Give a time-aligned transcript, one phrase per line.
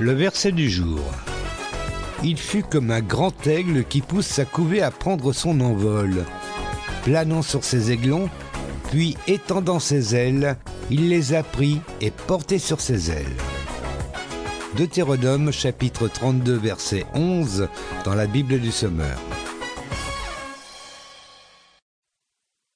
[0.00, 1.00] Le verset du jour.
[2.24, 6.24] Il fut comme un grand aigle qui pousse sa couvée à prendre son envol.
[7.04, 8.28] Planant sur ses aiglons,
[8.90, 10.56] puis étendant ses ailes,
[10.90, 13.36] il les a pris et portés sur ses ailes.
[14.76, 17.68] Deutéronome chapitre 32 verset 11
[18.04, 19.18] dans la Bible du Sommeur.